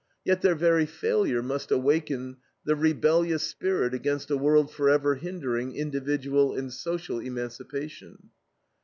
[0.25, 6.55] Yet their very failure must awaken the rebellious spirit against a world forever hindering individual
[6.57, 8.31] and social emancipation.